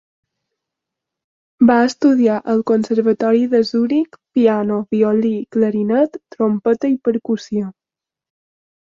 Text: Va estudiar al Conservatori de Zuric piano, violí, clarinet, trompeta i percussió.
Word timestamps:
Va 1.69 1.73
estudiar 1.89 2.37
al 2.53 2.63
Conservatori 2.71 3.43
de 3.51 3.59
Zuric 3.71 4.17
piano, 4.39 4.79
violí, 4.95 5.33
clarinet, 5.57 6.17
trompeta 6.37 6.91
i 6.95 6.97
percussió. 7.09 7.69